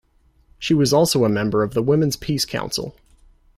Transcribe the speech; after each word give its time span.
She 0.57 0.73
was 0.73 0.93
also 0.93 1.25
a 1.25 1.29
member 1.29 1.61
of 1.61 1.75
the 1.75 1.83
Women's 1.83 2.15
Peace 2.15 2.43
Council. 2.43 2.95